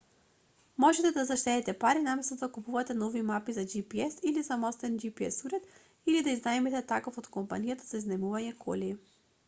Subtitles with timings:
[0.83, 5.67] можете да заштедите пари наместо да купувате нови мапи за gps или самостоен gps уред
[6.11, 8.93] или да изнајмите таков од компанија за изнајмување коли